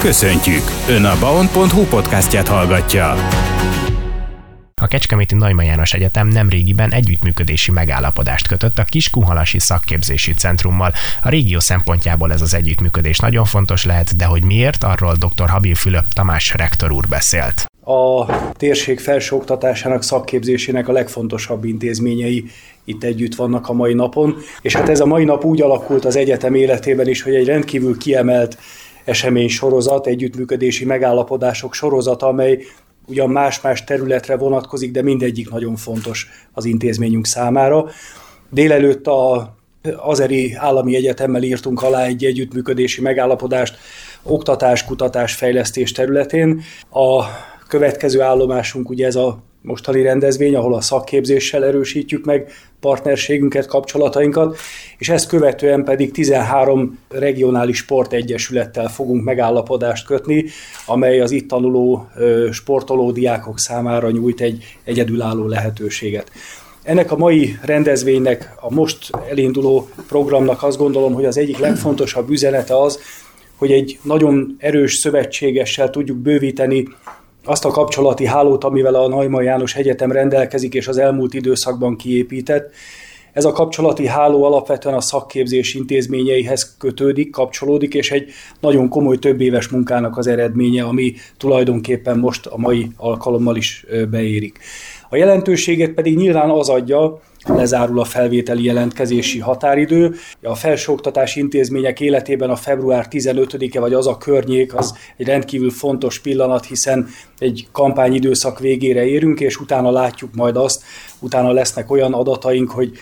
[0.00, 0.62] Köszöntjük!
[0.88, 3.14] Ön a baon.hu podcastját hallgatja.
[4.82, 10.92] A Kecskeméti Naima János Egyetem nemrégiben együttműködési megállapodást kötött a Kiskunhalasi Szakképzési Centrummal.
[11.22, 15.48] A régió szempontjából ez az együttműködés nagyon fontos lehet, de hogy miért, arról dr.
[15.48, 17.64] Habil Fülöp Tamás rektor úr beszélt.
[17.84, 22.44] A térség felsőoktatásának szakképzésének a legfontosabb intézményei
[22.84, 26.16] itt együtt vannak a mai napon, és hát ez a mai nap úgy alakult az
[26.16, 28.58] egyetem életében is, hogy egy rendkívül kiemelt
[29.04, 32.64] esemény sorozat, együttműködési megállapodások sorozata, amely
[33.06, 37.86] ugyan más-más területre vonatkozik, de mindegyik nagyon fontos az intézményünk számára.
[38.50, 39.54] Délelőtt a
[39.96, 43.76] Azeri Állami Egyetemmel írtunk alá egy együttműködési megállapodást
[44.22, 46.62] oktatás, kutatás, fejlesztés területén.
[46.90, 47.24] A
[47.68, 54.56] következő állomásunk ugye ez a mostani rendezvény, ahol a szakképzéssel erősítjük meg partnerségünket, kapcsolatainkat,
[54.98, 60.44] és ezt követően pedig 13 regionális sportegyesülettel fogunk megállapodást kötni,
[60.86, 62.08] amely az itt tanuló
[62.50, 66.30] sportoló diákok számára nyújt egy egyedülálló lehetőséget.
[66.82, 72.80] Ennek a mai rendezvénynek, a most elinduló programnak azt gondolom, hogy az egyik legfontosabb üzenete
[72.80, 72.98] az,
[73.56, 76.88] hogy egy nagyon erős szövetségessel tudjuk bővíteni
[77.44, 82.72] azt a kapcsolati hálót, amivel a Naima János Egyetem rendelkezik és az elmúlt időszakban kiépített.
[83.32, 88.30] Ez a kapcsolati háló alapvetően a szakképzés intézményeihez kötődik, kapcsolódik, és egy
[88.60, 94.58] nagyon komoly több éves munkának az eredménye, ami tulajdonképpen most a mai alkalommal is beérik.
[95.08, 100.14] A jelentőséget pedig nyilván az adja, lezárul a felvételi jelentkezési határidő.
[100.42, 106.20] A felsőoktatási intézmények életében a február 15-e vagy az a környék az egy rendkívül fontos
[106.20, 110.82] pillanat, hiszen egy kampányidőszak végére érünk, és utána látjuk majd azt,
[111.18, 112.92] utána lesznek olyan adataink, hogy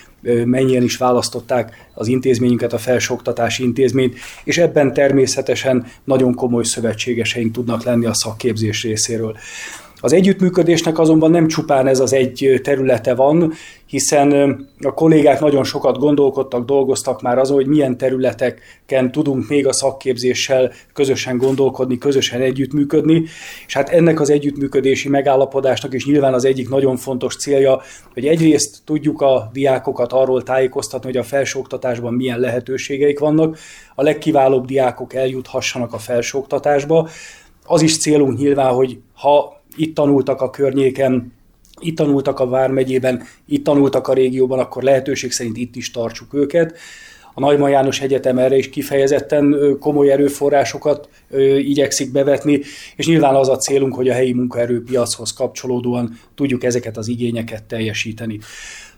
[0.44, 7.83] mennyien is választották az intézményünket, a felsőoktatási intézményt, és ebben természetesen nagyon komoly szövetségeseink tudnak
[7.83, 9.36] lenni a szakképzés részéről.
[10.00, 13.52] Az együttműködésnek azonban nem csupán ez az egy területe van,
[13.86, 14.32] hiszen
[14.81, 20.72] a kollégák nagyon sokat gondolkodtak, dolgoztak már azon, hogy milyen területeken tudunk még a szakképzéssel
[20.92, 23.25] közösen gondolkodni, közösen együttműködni,
[23.66, 27.81] és hát ennek az együttműködési megállapodásnak is nyilván az egyik nagyon fontos célja,
[28.12, 33.58] hogy egyrészt tudjuk a diákokat arról tájékoztatni, hogy a felsőoktatásban milyen lehetőségeik vannak,
[33.94, 37.08] a legkiválóbb diákok eljuthassanak a felsőoktatásba,
[37.64, 41.33] az is célunk nyilván, hogy ha itt tanultak a környéken,
[41.81, 46.78] itt tanultak a Vármegyében, itt tanultak a régióban, akkor lehetőség szerint itt is tartsuk őket.
[47.34, 51.09] A Nagyma János Egyetem erre is kifejezetten komoly erőforrásokat
[51.59, 52.61] igyekszik bevetni,
[52.97, 58.38] és nyilván az a célunk, hogy a helyi munkaerőpiachoz kapcsolódóan tudjuk ezeket az igényeket teljesíteni.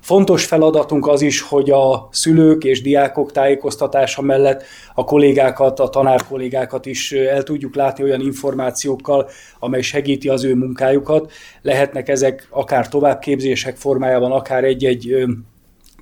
[0.00, 4.62] Fontos feladatunk az is, hogy a szülők és diákok tájékoztatása mellett
[4.94, 9.28] a kollégákat, a tanárkollégákat is el tudjuk látni olyan információkkal,
[9.58, 11.32] amely segíti az ő munkájukat.
[11.62, 15.26] Lehetnek ezek akár továbbképzések formájában, akár egy-egy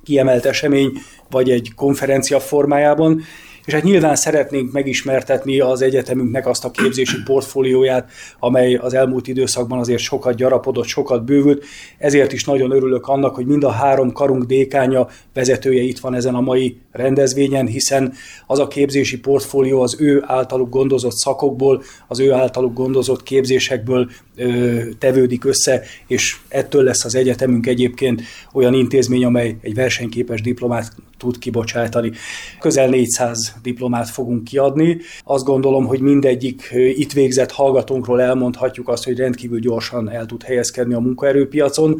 [0.03, 0.91] kiemelt esemény,
[1.29, 3.21] vagy egy konferencia formájában,
[3.69, 9.79] és hát nyilván szeretnénk megismertetni az egyetemünknek azt a képzési portfólióját, amely az elmúlt időszakban
[9.79, 11.65] azért sokat gyarapodott, sokat bővült.
[11.97, 16.35] Ezért is nagyon örülök annak, hogy mind a három karunk dékánya vezetője itt van ezen
[16.35, 18.13] a mai rendezvényen, hiszen
[18.47, 24.79] az a képzési portfólió az ő általuk gondozott szakokból, az ő általuk gondozott képzésekből ö,
[24.99, 28.21] tevődik össze, és ettől lesz az egyetemünk egyébként
[28.53, 32.11] olyan intézmény, amely egy versenyképes diplomát tud kibocsátani.
[32.59, 34.97] Közel 400 diplomát fogunk kiadni.
[35.23, 40.93] Azt gondolom, hogy mindegyik itt végzett hallgatónkról elmondhatjuk azt, hogy rendkívül gyorsan el tud helyezkedni
[40.93, 41.99] a munkaerőpiacon.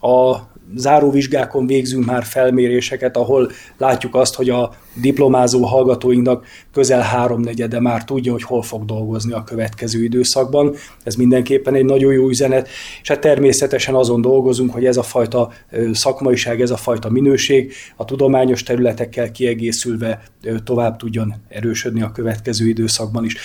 [0.00, 0.36] A
[0.74, 8.32] záróvizsgákon végzünk már felméréseket, ahol látjuk azt, hogy a diplomázó hallgatóinknak közel háromnegyede már tudja,
[8.32, 10.74] hogy hol fog dolgozni a következő időszakban.
[11.04, 12.68] Ez mindenképpen egy nagyon jó üzenet,
[13.02, 15.50] és hát természetesen azon dolgozunk, hogy ez a fajta
[15.92, 20.22] szakmaiság, ez a fajta minőség a tudományos területekkel kiegészülve
[20.64, 23.36] tovább tudjon erősödni a következő időszakban is.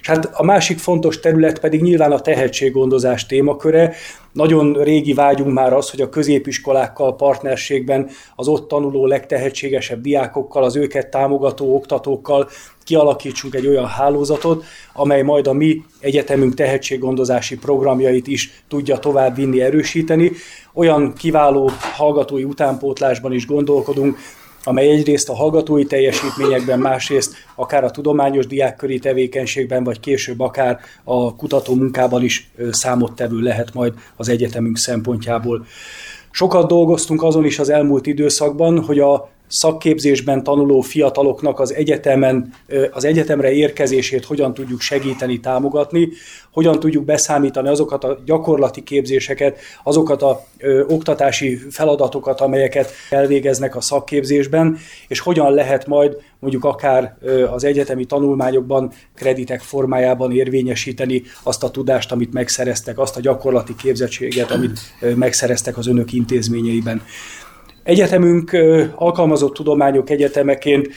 [0.00, 3.94] És hát a másik fontos terület pedig nyilván a tehetséggondozás témaköre,
[4.32, 10.76] nagyon régi vágyunk már az, hogy a középiskolákkal partnerségben az ott tanuló legtehetségesebb diákokkal, az
[10.76, 12.48] őket támogató oktatókkal
[12.84, 19.60] kialakítsunk egy olyan hálózatot, amely majd a mi egyetemünk tehetséggondozási programjait is tudja tovább vinni,
[19.60, 20.32] erősíteni.
[20.72, 24.18] Olyan kiváló hallgatói utánpótlásban is gondolkodunk,
[24.64, 31.36] amely egyrészt a hallgatói teljesítményekben, másrészt akár a tudományos diákköri tevékenységben, vagy később akár a
[31.36, 35.66] kutató munkában is számottevő lehet majd az egyetemünk szempontjából.
[36.30, 42.54] Sokat dolgoztunk azon is az elmúlt időszakban, hogy a szakképzésben tanuló fiataloknak az egyetemen,
[42.90, 46.08] az egyetemre érkezését hogyan tudjuk segíteni, támogatni,
[46.50, 53.80] hogyan tudjuk beszámítani azokat a gyakorlati képzéseket, azokat a ö, oktatási feladatokat, amelyeket elvégeznek a
[53.80, 54.78] szakképzésben,
[55.08, 61.70] és hogyan lehet majd mondjuk akár ö, az egyetemi tanulmányokban kreditek formájában érvényesíteni azt a
[61.70, 67.02] tudást, amit megszereztek, azt a gyakorlati képzettséget, amit ö, megszereztek az önök intézményeiben.
[67.88, 68.56] Egyetemünk
[68.94, 70.88] alkalmazott tudományok egyetemeként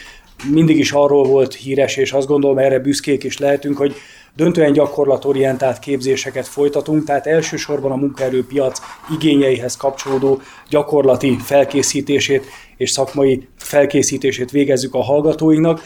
[0.51, 3.95] mindig is arról volt híres, és azt gondolom erre büszkék is lehetünk, hogy
[4.35, 8.79] döntően gyakorlatorientált képzéseket folytatunk, tehát elsősorban a munkaerőpiac
[9.13, 12.45] igényeihez kapcsolódó gyakorlati felkészítését
[12.77, 15.81] és szakmai felkészítését végezzük a hallgatóinknak.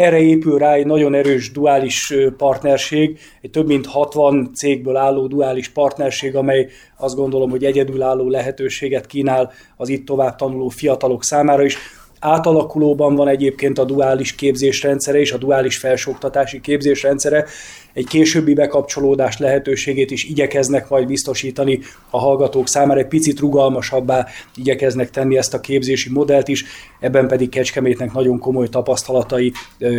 [0.00, 5.68] Erre épül rá egy nagyon erős duális partnerség, egy több mint 60 cégből álló duális
[5.68, 11.76] partnerség, amely azt gondolom, hogy egyedülálló lehetőséget kínál az itt tovább tanuló fiatalok számára is.
[12.20, 17.44] Átalakulóban van egyébként a duális képzésrendszere és a duális felsőoktatási képzésrendszere,
[17.92, 21.80] egy későbbi bekapcsolódás lehetőségét is igyekeznek majd biztosítani
[22.10, 26.64] a hallgatók számára, egy picit rugalmasabbá igyekeznek tenni ezt a képzési modellt is,
[27.00, 29.52] ebben pedig Kecskemétnek nagyon komoly tapasztalatai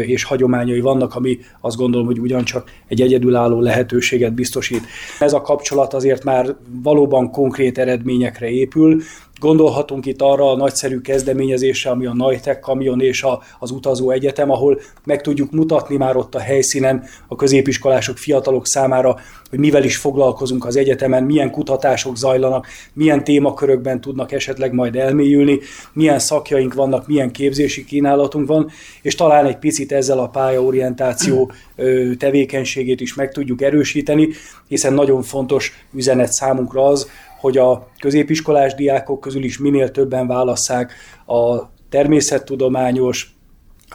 [0.05, 4.81] és hagyományai vannak, ami azt gondolom, hogy ugyancsak egy egyedülálló lehetőséget biztosít.
[5.19, 9.01] Ez a kapcsolat azért már valóban konkrét eredményekre épül,
[9.41, 14.51] Gondolhatunk itt arra a nagyszerű kezdeményezésre, ami a Najtek kamion és a, az utazó egyetem,
[14.51, 19.15] ahol meg tudjuk mutatni már ott a helyszínen a középiskolások, fiatalok számára,
[19.49, 25.59] hogy mivel is foglalkozunk az egyetemen, milyen kutatások zajlanak, milyen témakörökben tudnak esetleg majd elmélyülni,
[25.93, 28.69] milyen szakjaink vannak, milyen képzési kínálatunk van,
[29.01, 31.51] és talán egy picit ezzel a pályaorientáció
[32.17, 34.29] tevékenységét is meg tudjuk erősíteni,
[34.67, 37.09] hiszen nagyon fontos üzenet számunkra az,
[37.41, 40.93] hogy a középiskolás diákok közül is minél többen válasszák
[41.25, 43.35] a természettudományos,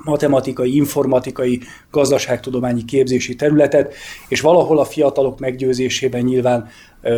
[0.04, 1.60] matematikai, informatikai,
[1.96, 3.94] gazdaságtudományi képzési területet,
[4.28, 6.69] és valahol a fiatalok meggyőzésében nyilván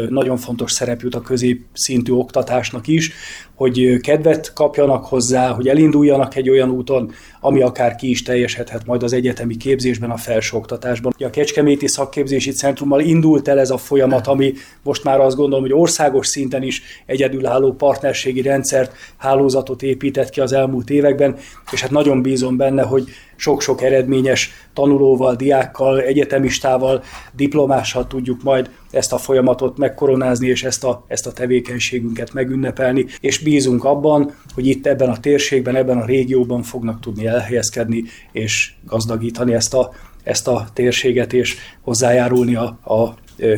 [0.08, 3.12] nagyon fontos szerep jut a középszintű oktatásnak is,
[3.54, 9.02] hogy kedvet kapjanak hozzá, hogy elinduljanak egy olyan úton, ami akár ki is teljesedhet majd
[9.02, 11.12] az egyetemi képzésben, a felsőoktatásban.
[11.18, 14.52] A Kecskeméti Szakképzési Centrummal indult el ez a folyamat, ami
[14.82, 20.52] most már azt gondolom, hogy országos szinten is egyedülálló partnerségi rendszert, hálózatot épített ki az
[20.52, 21.36] elmúlt években,
[21.72, 23.04] és hát nagyon bízom benne, hogy
[23.38, 27.02] sok-sok eredményes tanulóval, diákkal, egyetemistával,
[27.32, 33.38] diplomással tudjuk majd ezt a folyamatot megkoronázni, és ezt a, ezt a tevékenységünket megünnepelni, és
[33.38, 39.54] bízunk abban, hogy itt ebben a térségben, ebben a régióban fognak tudni elhelyezkedni, és gazdagítani
[39.54, 39.92] ezt a,
[40.22, 43.14] ezt a térséget, és hozzájárulni a, a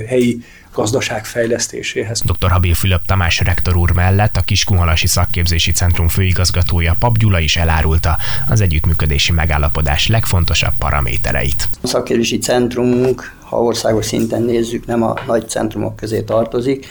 [0.07, 0.43] helyi
[0.73, 2.23] gazdaság fejlesztéséhez.
[2.25, 2.51] Dr.
[2.51, 8.19] Habil Fülöp Tamás rektor úr mellett a Kiskunhalasi Szakképzési Centrum főigazgatója Pap Gyula is elárulta
[8.49, 11.69] az együttműködési megállapodás legfontosabb paramétereit.
[11.81, 16.87] A szakképzési centrumunk, ha országos szinten nézzük, nem a nagy centrumok közé tartozik,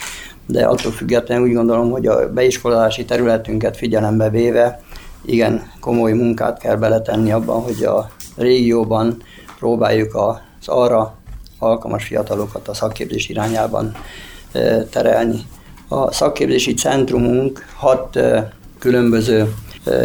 [0.45, 4.81] de attól függetlenül úgy gondolom, hogy a beiskolási területünket figyelembe véve
[5.25, 9.23] igen komoly munkát kell beletenni abban, hogy a régióban
[9.59, 11.17] próbáljuk az arra
[11.59, 13.95] alkalmas fiatalokat a szakképzés irányában
[14.89, 15.41] terelni.
[15.87, 18.19] A szakképzési centrumunk hat
[18.79, 19.53] különböző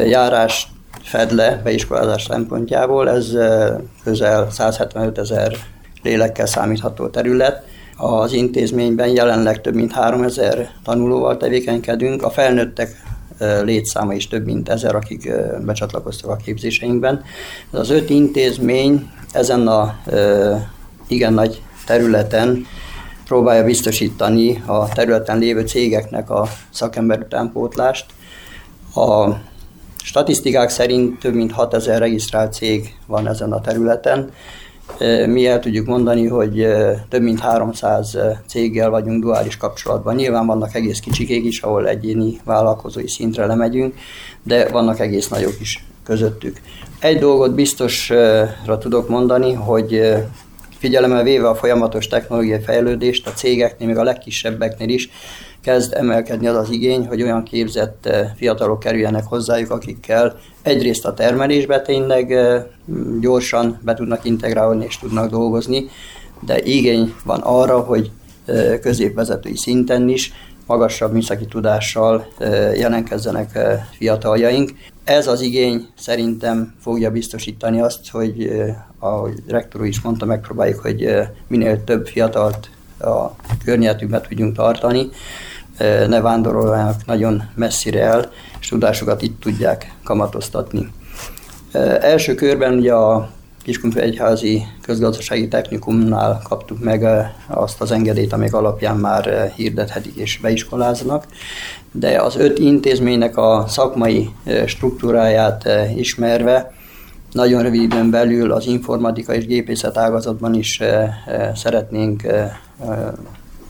[0.07, 0.69] járás
[1.03, 3.33] fed le beiskolázás szempontjából, ez
[4.05, 5.57] közel 175 ezer
[6.05, 7.63] lélekkel számítható terület.
[7.97, 13.03] Az intézményben jelenleg több mint 3000 tanulóval tevékenykedünk, a felnőttek
[13.63, 15.31] létszáma is több mint ezer, akik
[15.65, 17.23] becsatlakoztak a képzéseinkben.
[17.73, 19.99] Ez az öt intézmény ezen a
[21.07, 22.67] igen nagy területen
[23.25, 28.07] próbálja biztosítani a területen lévő cégeknek a szakember utánpótlást.
[28.95, 29.31] A
[30.05, 34.31] statisztikák szerint több mint 6000 regisztrált cég van ezen a területen.
[35.27, 36.67] Mi el tudjuk mondani, hogy
[37.09, 40.15] több mint 300 céggel vagyunk duális kapcsolatban.
[40.15, 43.95] Nyilván vannak egész kicsikék is, ahol egyéni vállalkozói szintre lemegyünk,
[44.43, 46.61] de vannak egész nagyok is közöttük.
[46.99, 50.15] Egy dolgot biztosra tudok mondani, hogy
[50.79, 55.11] figyelembe véve a folyamatos technológiai fejlődést, a cégeknél, még a legkisebbeknél is
[55.65, 61.15] kezd emelkedni az az igény, hogy olyan képzett eh, fiatalok kerüljenek hozzájuk, akikkel egyrészt a
[61.15, 62.65] termelésbe tényleg eh,
[63.21, 65.89] gyorsan be tudnak integrálni és tudnak dolgozni,
[66.41, 68.11] de igény van arra, hogy
[68.45, 70.33] eh, középvezetői szinten is
[70.67, 72.27] magasabb műszaki tudással
[72.77, 73.59] jelenkezzenek
[73.97, 74.73] fiataljaink.
[75.05, 78.53] Ez az igény szerintem fogja biztosítani azt, hogy
[78.99, 81.09] ahogy rektor is mondta, megpróbáljuk, hogy
[81.47, 85.09] minél több fiatalt a környezetünkben tudjunk tartani.
[86.09, 90.93] Ne vándoroljanak nagyon messzire el, és tudásukat itt tudják kamatoztatni.
[92.01, 93.29] Első körben ugye a
[93.63, 97.07] Kiskunfegyházi Közgazdasági Technikumnál kaptuk meg
[97.47, 101.27] azt az engedélyt, amelyek alapján már hirdethetik és beiskoláznak,
[101.93, 104.31] de az öt intézménynek a szakmai
[104.67, 106.73] struktúráját ismerve
[107.33, 110.81] nagyon röviden belül az informatika és gépészet ágazatban is
[111.55, 112.23] szeretnénk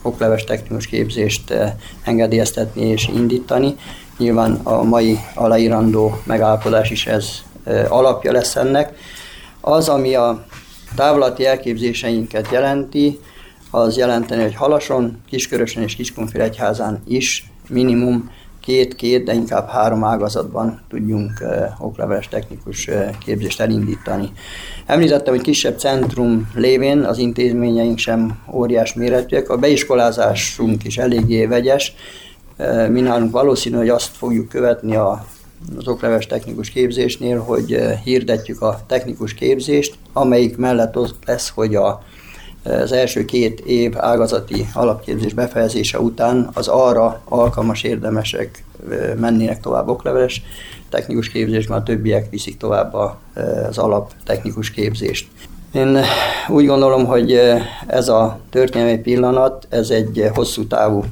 [0.05, 1.53] okleves technikus képzést
[2.03, 3.75] engedélyeztetni és indítani.
[4.17, 7.29] Nyilván a mai aláírandó megállapodás is ez
[7.89, 8.97] alapja lesz ennek.
[9.61, 10.45] Az, ami a
[10.95, 13.19] távlati elképzéseinket jelenti,
[13.71, 18.31] az jelenteni, hogy Halason, Kiskörösön és Kiskunfélegyházán is minimum
[18.65, 21.43] két-két, de inkább három ágazatban tudjunk
[21.79, 22.89] okleveles technikus
[23.25, 24.31] képzést elindítani.
[24.85, 31.95] Említettem, hogy kisebb centrum lévén az intézményeink sem óriás méretűek, a beiskolázásunk is eléggé vegyes,
[32.89, 35.25] mi nálunk valószínű, hogy azt fogjuk követni a
[35.77, 42.03] az okleves technikus képzésnél, hogy hirdetjük a technikus képzést, amelyik mellett az lesz, hogy a
[42.65, 48.63] az első két év ágazati alapképzés befejezése után az arra alkalmas érdemesek
[49.19, 50.41] mennének tovább okleveles
[50.89, 52.93] technikus képzésben, a többiek viszik tovább
[53.69, 55.27] az alap technikus képzést.
[55.73, 55.97] Én
[56.47, 57.39] úgy gondolom, hogy
[57.87, 61.03] ez a történelmi pillanat, ez egy hosszú távú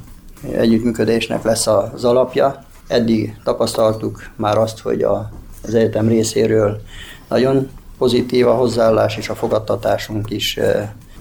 [0.52, 2.64] együttműködésnek lesz az alapja.
[2.86, 5.30] Eddig tapasztaltuk már azt, hogy a,
[5.62, 6.80] az egyetem részéről
[7.28, 10.58] nagyon pozitív a hozzáállás és a fogadtatásunk is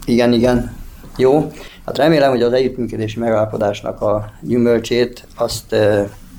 [0.05, 0.75] igen, igen,
[1.17, 1.51] jó.
[1.85, 5.75] Hát remélem, hogy az együttműködési megállapodásnak a gyümölcsét azt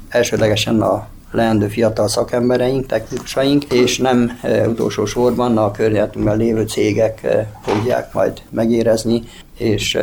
[0.08, 7.26] elsődlegesen a leendő fiatal szakembereink, technikusaink, és nem utolsó sorban a környezetünkben lévő cégek
[7.62, 9.22] fogják majd megérezni,
[9.58, 9.98] és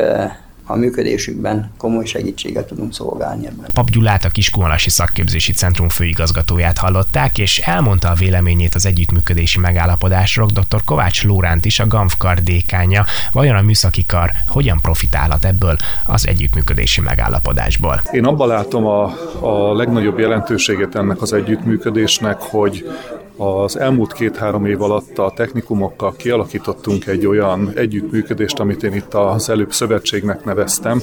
[0.72, 3.66] a működésükben komoly segítséget tudunk szolgálni ebben.
[3.74, 10.46] Pap Gyulát, a Kiskunhalási Szakképzési Centrum főigazgatóját hallották, és elmondta a véleményét az együttműködési megállapodásról
[10.46, 10.84] dr.
[10.84, 13.04] Kovács Lóránt is, a GAMF dékánya.
[13.32, 15.76] Vajon a műszaki kar hogyan profitálhat ebből
[16.06, 18.02] az együttműködési megállapodásból?
[18.10, 19.04] Én abban látom a,
[19.40, 22.84] a legnagyobb jelentőséget ennek az együttműködésnek, hogy
[23.36, 29.50] az elmúlt két-három év alatt a technikumokkal kialakítottunk egy olyan együttműködést, amit én itt az
[29.50, 31.02] előbb szövetségnek neveztem,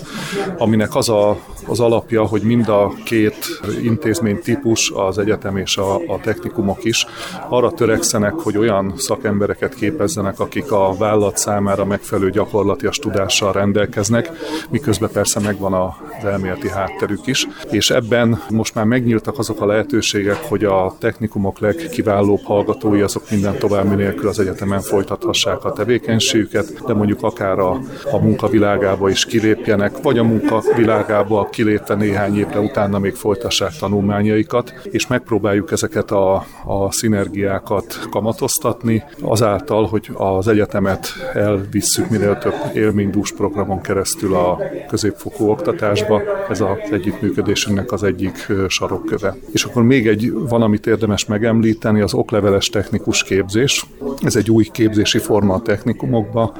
[0.58, 1.38] aminek az a,
[1.70, 7.06] az alapja, hogy mind a két intézmény típus, az egyetem és a, a technikumok is
[7.50, 14.32] arra törekszenek, hogy olyan szakembereket képezzenek, akik a vállalat számára megfelelő gyakorlatias tudással rendelkeznek,
[14.70, 17.48] miközben persze megvan az elméleti hátterük is.
[17.72, 23.30] És ebben most már megnyíltak azok a lehetőségek, hogy a technikumok legkiválóbb kiválóbb hallgatói azok
[23.30, 27.80] minden további nélkül az egyetemen folytathassák a tevékenységüket, de mondjuk akár a,
[28.12, 35.08] a munkavilágába is kilépjenek, vagy a munkavilágába kilépve néhány évre utána még folytassák tanulmányaikat, és
[35.08, 43.82] megpróbáljuk ezeket a, a szinergiákat kamatoztatni, azáltal, hogy az egyetemet elvisszük minél több élménydús programon
[43.82, 46.22] keresztül a középfokú oktatásba.
[46.50, 49.36] Ez az együttműködésünknek az egyik sarokköve.
[49.51, 53.86] És akkor még egy van, amit érdemes megemlíteni, az okleveles technikus képzés.
[54.22, 56.54] Ez egy új képzési forma a technikumokba,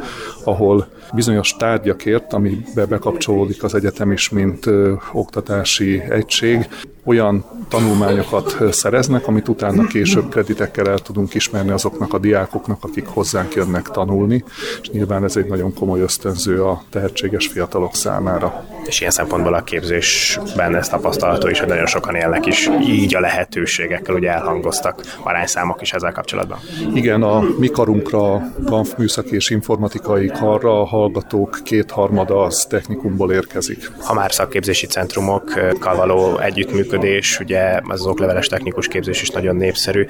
[0.44, 6.68] ahol bizonyos tárgyakért, amibe bekapcsolódik az egyetem is, mint ö, oktatási egység,
[7.10, 13.54] olyan tanulmányokat szereznek, amit utána később kreditekkel el tudunk ismerni azoknak a diákoknak, akik hozzánk
[13.54, 14.44] jönnek tanulni,
[14.82, 18.66] és nyilván ez egy nagyon komoly ösztönző a tehetséges fiatalok számára.
[18.86, 23.20] És ilyen szempontból a képzésben ez tapasztalható is, hogy nagyon sokan élnek is így a
[23.20, 26.60] lehetőségekkel, ugye elhangoztak arányszámok is ezzel kapcsolatban.
[26.94, 33.92] Igen, a mi karunkra, KANF műszaki és informatikai karra a hallgatók kétharmada az technikumból érkezik.
[34.00, 34.32] Ha már
[34.70, 40.06] szakképzési centrumokkal való együttműködés, ugye az okleveles technikus képzés is nagyon népszerű.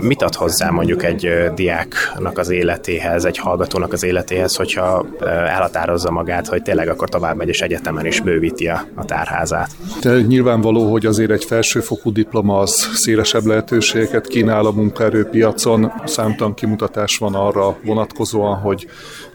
[0.00, 6.46] Mit ad hozzá mondjuk egy diáknak az életéhez, egy hallgatónak az életéhez, hogyha elhatározza magát,
[6.46, 9.70] hogy tényleg akkor tovább megy és egyetemen is bővíti a tárházát?
[10.02, 15.92] De nyilvánvaló, hogy azért egy felsőfokú diploma az szélesebb lehetőségeket kínál a munkaerőpiacon.
[16.04, 18.86] Számtalan kimutatás van arra vonatkozóan, hogy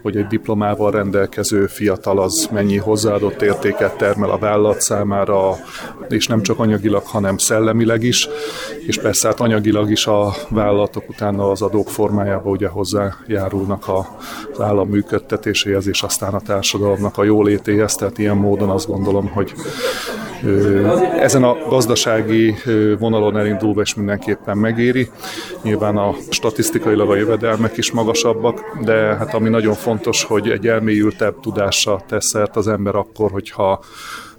[0.07, 5.55] hogy egy diplomával rendelkező fiatal az mennyi hozzáadott értéket termel a vállalat számára,
[6.09, 8.27] és nem csak anyagilag, hanem szellemileg is,
[8.85, 14.89] és persze hát anyagilag is a vállalatok utána az adók formájában ugye hozzájárulnak az állam
[14.89, 19.53] működtetéséhez, és aztán a társadalomnak a jólétéhez, tehát ilyen módon azt gondolom, hogy
[21.19, 22.55] ezen a gazdasági
[22.99, 25.09] vonalon elindulva is mindenképpen megéri.
[25.61, 31.39] Nyilván a statisztikailag a jövedelmek is magasabbak, de hát ami nagyon fontos, hogy egy elmélyültebb
[31.39, 33.83] tudásra tesz szert az ember akkor, hogyha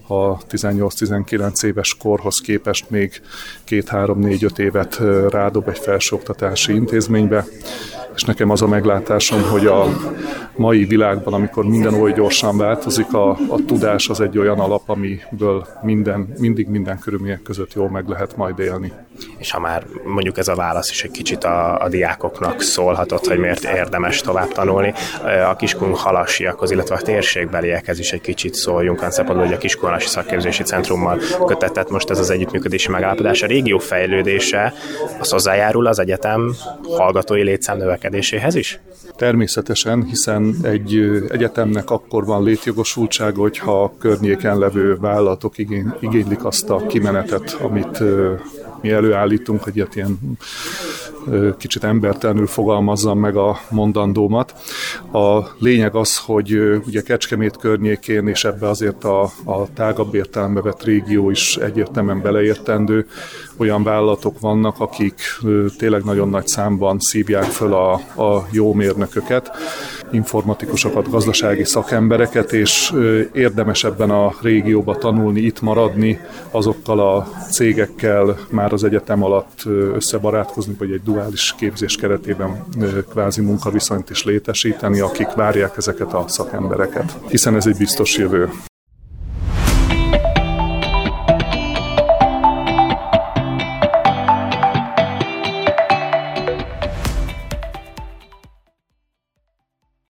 [0.09, 3.21] a 18-19 éves korhoz képest még
[3.69, 5.01] 2-3-4-5 évet
[5.31, 7.45] rádob egy felsőoktatási intézménybe,
[8.19, 9.85] és nekem az a meglátásom, hogy a
[10.57, 15.67] mai világban, amikor minden oly gyorsan változik, a, a tudás az egy olyan alap, amiből
[15.83, 18.93] minden, mindig minden körülmények között jól meg lehet majd élni.
[19.37, 23.39] És ha már mondjuk ez a válasz is egy kicsit a, a diákoknak szólhatott, hogy
[23.39, 24.93] miért érdemes tovább tanulni,
[25.51, 29.99] a kiskun halasiakhoz, illetve a térségbeliekhez is egy kicsit szóljunk, a szempontból, hogy a kiskun
[29.99, 33.43] szakképzési centrummal kötetett most ez az együttműködési megállapodás.
[33.43, 34.73] A régió fejlődése
[35.21, 36.55] az hozzájárul az egyetem
[36.97, 38.08] hallgatói létszám növekedéséhez
[38.55, 38.81] is?
[39.17, 40.95] Természetesen, hiszen egy
[41.29, 48.03] egyetemnek akkor van létjogosultsága, hogyha a környéken levő vállalatok igény, igénylik azt a kimenetet, amit
[48.81, 50.19] mi előállítunk, hogy ilyen
[51.59, 54.55] kicsit embertelenül fogalmazzam meg a mondandómat.
[55.13, 56.53] A lényeg az, hogy
[56.87, 63.07] ugye Kecskemét környékén, és ebbe azért a, a tágabb értelembe vett régió is egyértelműen beleértendő,
[63.57, 65.21] olyan vállalatok vannak, akik
[65.79, 67.93] tényleg nagyon nagy számban szívják föl a,
[68.23, 69.51] a jó mérnököket,
[70.11, 72.93] informatikusokat, gazdasági szakembereket, és
[73.33, 79.63] érdemes ebben a régióba tanulni, itt maradni, azokkal a cégekkel már az egyetem alatt
[79.95, 82.65] összebarátkozni, vagy egy duális képzés keretében
[83.11, 88.49] kvázi munkaviszonyt is létesíteni, akik várják ezeket a szakembereket, hiszen ez egy biztos jövő.